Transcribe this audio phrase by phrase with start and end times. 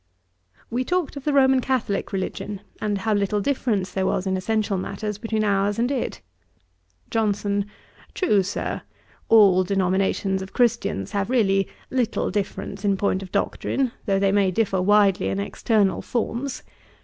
[0.71, 4.75] We talked of the Roman Catholick religion, and how little difference there was in essential
[4.75, 6.21] matters between ours and it.
[7.11, 7.67] JOHNSON.
[8.15, 8.81] 'True, Sir;
[9.29, 14.49] all denominations of Christians have really little difference in point of doctrine, though they may
[14.49, 16.63] differ widely in external forms.